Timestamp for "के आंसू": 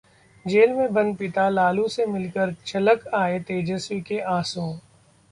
4.01-4.65